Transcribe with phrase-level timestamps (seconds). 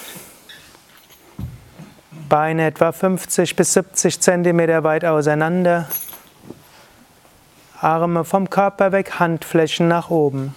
[2.29, 5.89] Beine etwa 50 bis 70 Zentimeter weit auseinander.
[7.81, 10.55] Arme vom Körper weg, Handflächen nach oben.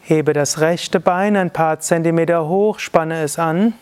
[0.00, 3.74] Hebe das rechte Bein ein paar Zentimeter hoch, spanne es an.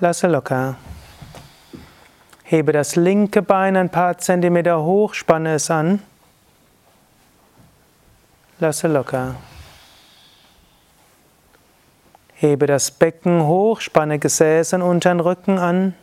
[0.00, 0.76] Lasse locker.
[2.42, 6.02] Hebe das linke Bein ein paar Zentimeter hoch, spanne es an.
[8.60, 9.36] Lasse locker.
[12.34, 15.94] Hebe das Becken hoch, spanne Gesäß und unteren Rücken an.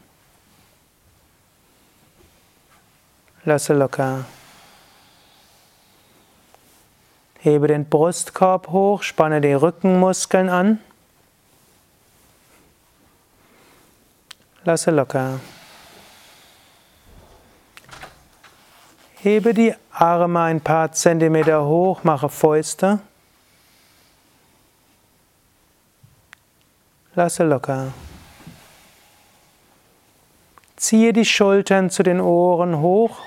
[3.45, 4.25] Lasse locker.
[7.41, 10.79] Hebe den Brustkorb hoch, spanne die Rückenmuskeln an.
[14.63, 15.39] Lasse locker.
[19.19, 22.99] Hebe die Arme ein paar Zentimeter hoch, mache Fäuste.
[27.15, 27.93] Lasse locker.
[30.75, 33.17] Ziehe die Schultern zu den Ohren hoch.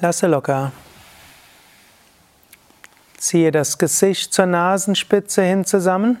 [0.00, 0.72] Lasse locker.
[3.18, 6.20] Ziehe das Gesicht zur Nasenspitze hin zusammen.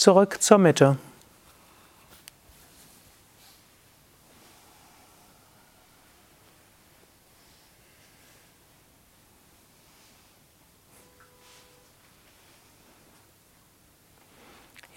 [0.00, 0.96] Zurück zur Mitte.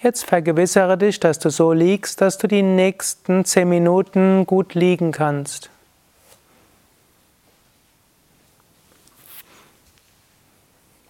[0.02, 5.12] Jetzt vergewissere dich, dass du so liegst, dass du die nächsten zehn Minuten gut liegen
[5.12, 5.68] kannst.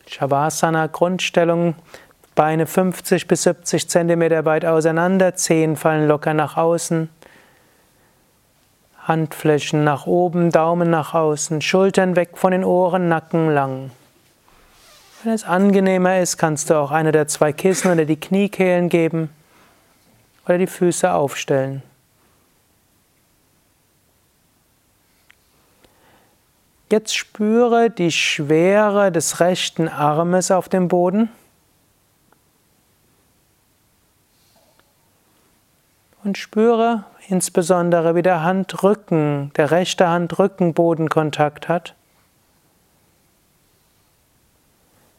[0.09, 1.75] Shavasana Grundstellung,
[2.35, 7.09] Beine 50 bis 70 Zentimeter weit auseinander, Zehen fallen locker nach außen,
[9.07, 13.91] Handflächen nach oben, Daumen nach außen, Schultern weg von den Ohren, Nacken lang.
[15.23, 19.31] Wenn es angenehmer ist, kannst du auch eine der zwei Kissen oder die Kniekehlen geben
[20.45, 21.83] oder die Füße aufstellen.
[26.91, 31.31] Jetzt spüre die Schwere des rechten Armes auf dem Boden.
[36.25, 41.95] Und spüre insbesondere, wie der Handrücken, der rechte Handrücken Bodenkontakt hat.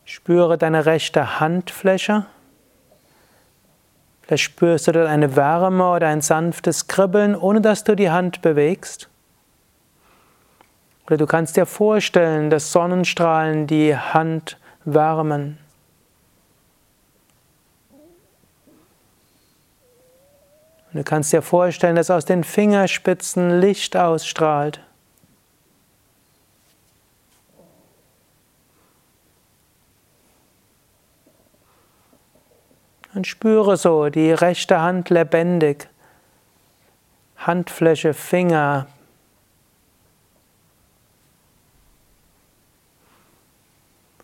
[0.03, 2.25] Spüre deine rechte Handfläche.
[4.23, 8.41] Vielleicht spürst du dort eine Wärme oder ein sanftes Kribbeln, ohne dass du die Hand
[8.41, 9.07] bewegst.
[11.05, 15.59] Oder du kannst dir vorstellen, dass Sonnenstrahlen die Hand wärmen.
[20.95, 24.79] Und du kannst dir vorstellen, dass aus den Fingerspitzen Licht ausstrahlt.
[33.13, 35.89] Und spüre so die rechte Hand lebendig.
[37.39, 38.87] Handfläche, Finger.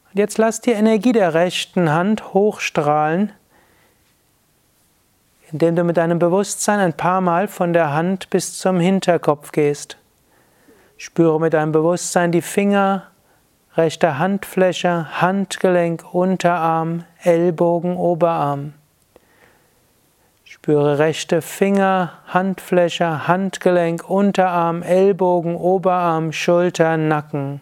[0.09, 3.33] Und jetzt lass die Energie der rechten Hand hochstrahlen,
[5.51, 9.97] indem du mit deinem Bewusstsein ein paar Mal von der Hand bis zum Hinterkopf gehst.
[10.97, 13.07] Spüre mit deinem Bewusstsein die Finger,
[13.75, 18.73] rechte Handfläche, Handgelenk, Unterarm, Ellbogen, Oberarm.
[20.43, 27.61] Spüre rechte Finger, Handfläche, Handgelenk, Unterarm, Ellbogen, Oberarm, Schulter, Nacken.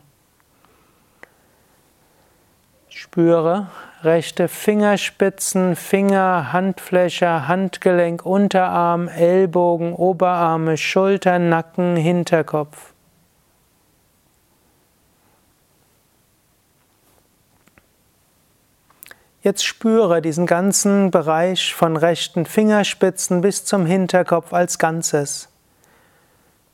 [3.02, 3.68] Spüre
[4.02, 12.94] rechte Fingerspitzen, Finger, Handfläche, Handgelenk, Unterarm, Ellbogen, Oberarme, Schultern, Nacken, Hinterkopf.
[19.44, 25.48] Jetzt spüre diesen ganzen Bereich von rechten Fingerspitzen bis zum Hinterkopf als Ganzes.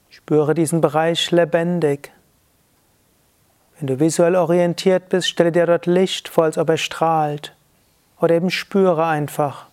[0.09, 2.14] Spüre diesen Bereich lebendig.
[3.77, 7.53] Wenn du visuell orientiert bist, stelle dir dort Licht vor, als ob er strahlt.
[8.21, 9.67] Oder eben spüre einfach.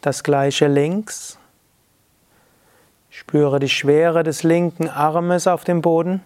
[0.00, 1.38] Das gleiche links.
[3.10, 6.22] Spüre die Schwere des linken Armes auf dem Boden.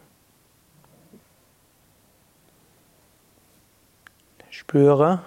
[4.61, 5.21] Spüre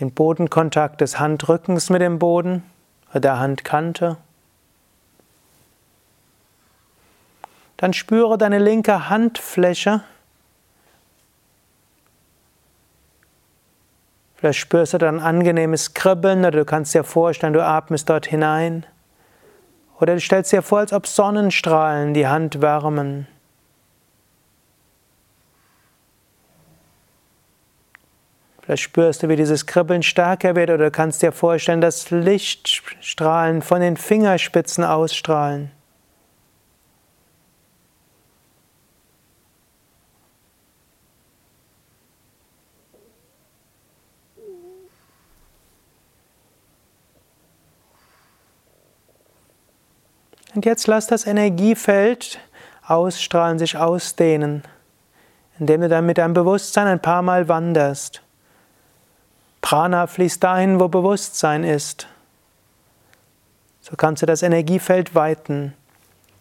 [0.00, 2.64] den Bodenkontakt des Handrückens mit dem Boden
[3.10, 4.16] oder der Handkante.
[7.76, 10.02] Dann spüre deine linke Handfläche.
[14.34, 18.84] Vielleicht spürst du dann angenehmes Kribbeln oder du kannst dir vorstellen, du atmest dort hinein.
[20.00, 23.28] Oder du stellst dir vor, als ob Sonnenstrahlen die Hand wärmen.
[28.62, 33.60] Vielleicht spürst du, wie dieses Kribbeln stärker wird oder du kannst dir vorstellen, dass Lichtstrahlen
[33.60, 35.72] von den Fingerspitzen ausstrahlen.
[50.54, 52.38] Und jetzt lass das Energiefeld
[52.86, 54.62] ausstrahlen, sich ausdehnen,
[55.58, 58.22] indem du dann mit deinem Bewusstsein ein paar Mal wanderst.
[59.62, 62.08] Prana fließt dahin, wo Bewusstsein ist.
[63.80, 65.72] So kannst du das Energiefeld weiten.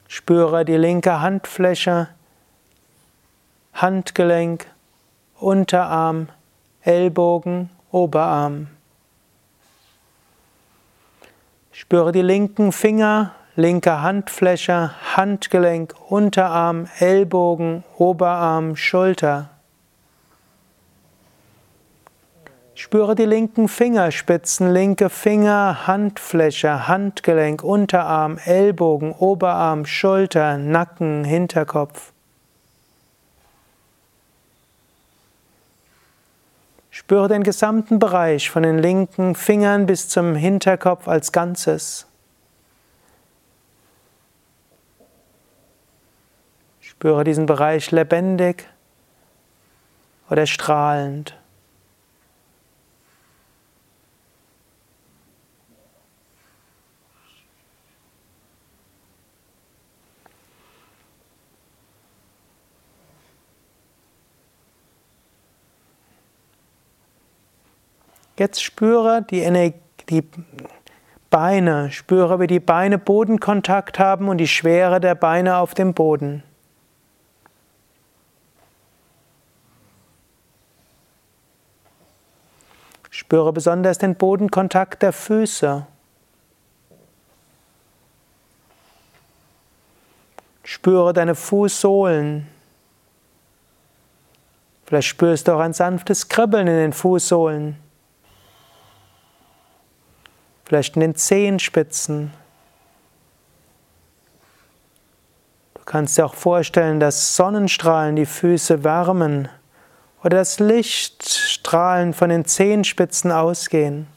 [0.07, 2.09] Spüre die linke Handfläche,
[3.73, 4.67] Handgelenk,
[5.39, 6.27] Unterarm,
[6.81, 8.67] Ellbogen, Oberarm.
[11.71, 19.49] Spüre die linken Finger, linke Handfläche, Handgelenk, Unterarm, Ellbogen, Oberarm, Schulter.
[22.81, 32.11] Spüre die linken Fingerspitzen, linke Finger, Handfläche, Handgelenk, Unterarm, Ellbogen, Oberarm, Schulter, Nacken, Hinterkopf.
[36.89, 42.07] Spüre den gesamten Bereich von den linken Fingern bis zum Hinterkopf als Ganzes.
[46.79, 48.67] Spüre diesen Bereich lebendig
[50.31, 51.37] oder strahlend.
[68.41, 69.77] Jetzt spüre die, Energie,
[70.09, 70.23] die
[71.29, 76.41] Beine, spüre, wie die Beine Bodenkontakt haben und die Schwere der Beine auf dem Boden.
[83.11, 85.85] Spüre besonders den Bodenkontakt der Füße.
[90.63, 92.47] Spüre deine Fußsohlen.
[94.87, 97.90] Vielleicht spürst du auch ein sanftes Kribbeln in den Fußsohlen.
[100.71, 102.31] Vielleicht in den Zehenspitzen.
[105.73, 109.49] Du kannst dir auch vorstellen, dass Sonnenstrahlen die Füße wärmen
[110.23, 114.07] oder das Lichtstrahlen von den Zehenspitzen ausgehen.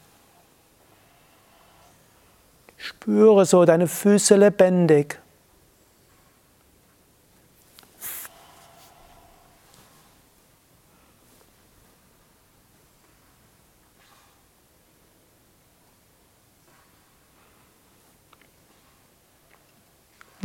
[2.77, 5.19] Spüre so deine Füße lebendig.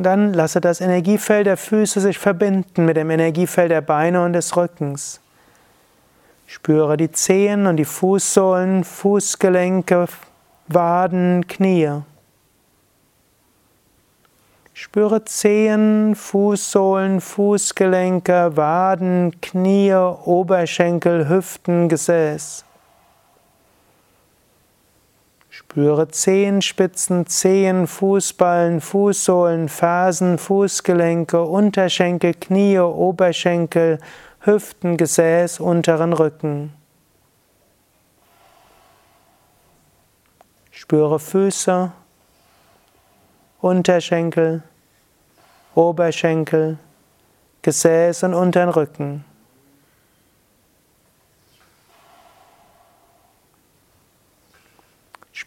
[0.03, 4.57] Dann lasse das Energiefeld der Füße sich verbinden mit dem Energiefeld der Beine und des
[4.57, 5.21] Rückens.
[6.47, 10.07] Spüre die Zehen und die Fußsohlen, Fußgelenke,
[10.69, 12.03] Waden, Knie.
[14.73, 22.65] Spüre Zehen, Fußsohlen, Fußgelenke, Waden, Knie, Oberschenkel, Hüften, Gesäß.
[25.61, 33.99] Spüre Zehenspitzen, Zehen, Fußballen, Fußsohlen, Fersen, Fußgelenke, Unterschenkel, Knie, Oberschenkel,
[34.41, 36.73] Hüften, Gesäß, unteren Rücken.
[40.71, 41.93] Spüre Füße,
[43.61, 44.63] Unterschenkel,
[45.75, 46.79] Oberschenkel,
[47.61, 49.27] Gesäß und unteren Rücken.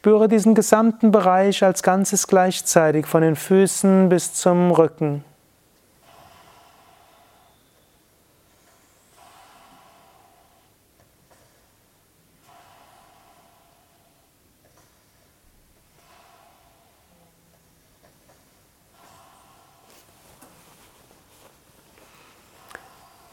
[0.03, 5.23] Spüre diesen gesamten Bereich als Ganzes gleichzeitig, von den Füßen bis zum Rücken.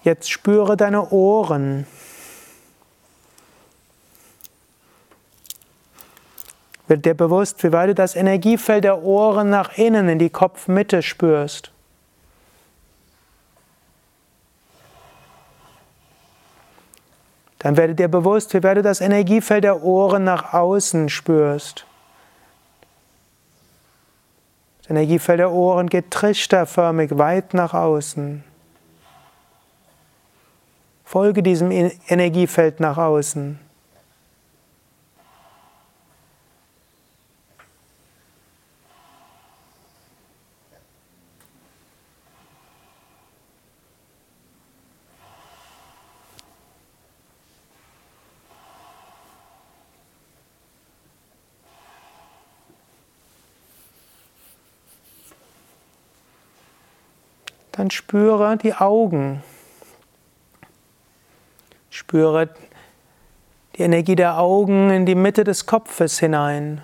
[0.04, 1.88] Jetzt spüre deine Ohren.
[6.90, 11.02] Wird dir bewusst, wie weit du das Energiefeld der Ohren nach innen in die Kopfmitte
[11.02, 11.70] spürst.
[17.60, 21.86] Dann werde dir bewusst, wie weit du das Energiefeld der Ohren nach außen spürst.
[24.78, 28.42] Das Energiefeld der Ohren geht trichterförmig weit nach außen.
[31.04, 33.60] Folge diesem e- Energiefeld nach außen.
[57.72, 59.42] Dann spüre die Augen.
[61.90, 62.48] Spüre
[63.76, 66.82] die Energie der Augen in die Mitte des Kopfes hinein.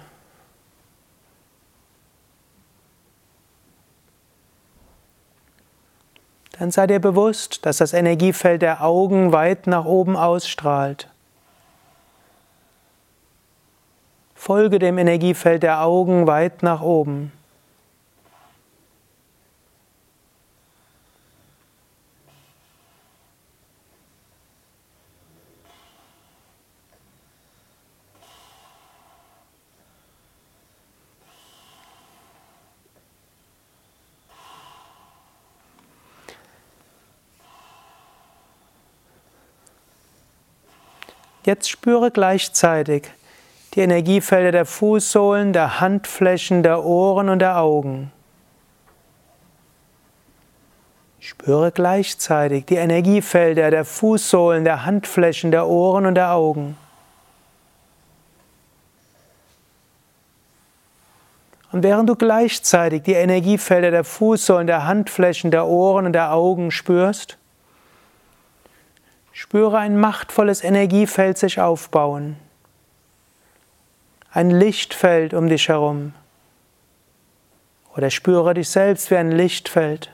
[6.59, 11.11] Dann sei dir bewusst, dass das Energiefeld der Augen weit nach oben ausstrahlt.
[14.35, 17.33] Folge dem Energiefeld der Augen weit nach oben.
[41.47, 43.05] Jetzt spüre gleichzeitig
[43.75, 48.11] die Energiefelder der Fußsohlen, der Handflächen, der Ohren und der Augen.
[51.21, 56.77] Spüre gleichzeitig die Energiefelder der Fußsohlen, der Handflächen, der Ohren und der Augen.
[61.71, 66.73] Und während du gleichzeitig die Energiefelder der Fußsohlen, der Handflächen, der Ohren und der Augen
[66.73, 67.39] spürst,
[69.39, 72.37] Spüre ein machtvolles Energiefeld sich aufbauen.
[74.33, 76.15] Ein Lichtfeld um dich herum.
[77.95, 80.11] Oder spüre dich selbst wie ein Lichtfeld.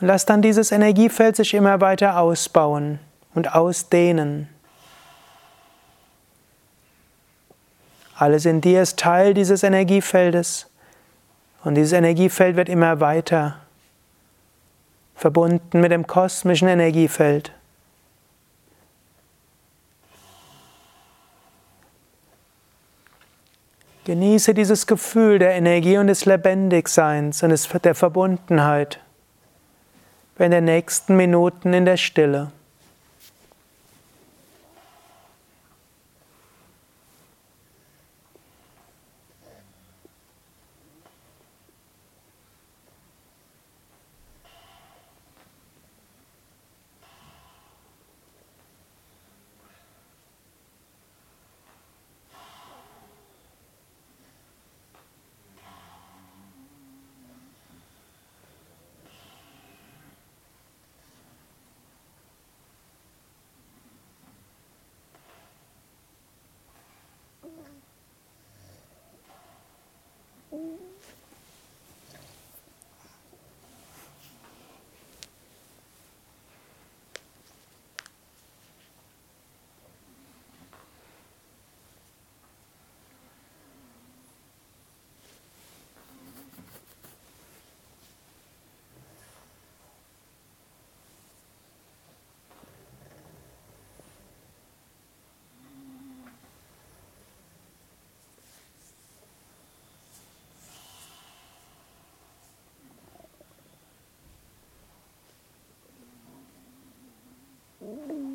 [0.00, 2.98] Und lass dann dieses Energiefeld sich immer weiter ausbauen
[3.36, 4.48] und ausdehnen.
[8.18, 10.70] Alles in dir ist Teil dieses Energiefeldes.
[11.64, 13.58] Und dieses Energiefeld wird immer weiter
[15.14, 17.52] verbunden mit dem kosmischen Energiefeld.
[24.04, 29.00] Genieße dieses Gefühl der Energie und des Lebendigseins und der Verbundenheit
[30.38, 32.52] in den nächsten Minuten in der Stille.
[107.86, 108.25] Mm-hmm.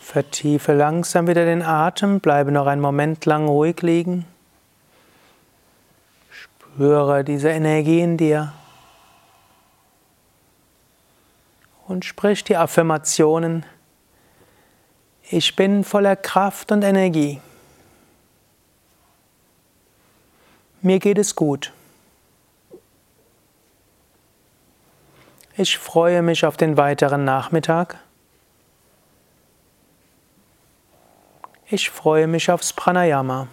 [0.00, 4.24] Vertiefe langsam wieder den Atem, bleibe noch einen Moment lang ruhig liegen.
[6.30, 8.52] Spüre diese Energie in dir.
[11.88, 13.66] Und sprich die Affirmationen.
[15.28, 17.40] Ich bin voller Kraft und Energie.
[20.82, 21.72] Mir geht es gut.
[25.58, 27.98] Ich freue mich auf den weiteren Nachmittag.
[31.68, 33.48] Ich freue mich aufs Pranayama.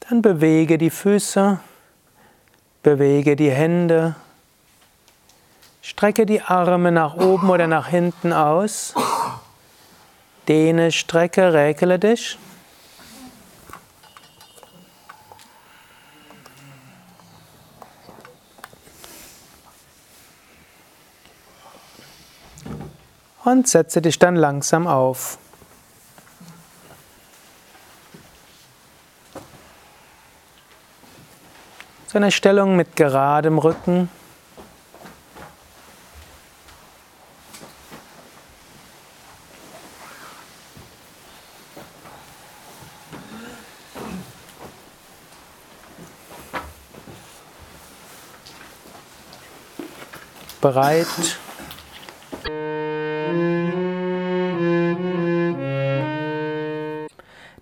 [0.00, 1.60] Dann bewege die Füße,
[2.82, 4.16] bewege die Hände,
[5.82, 8.94] strecke die Arme nach oben oder nach hinten aus,
[10.48, 12.38] dehne, strecke, räkele dich.
[23.48, 25.38] Und setze dich dann langsam auf.
[32.08, 34.10] Zu einer Stellung mit geradem Rücken.
[50.60, 51.06] Bereit.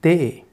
[0.00, 0.44] 对。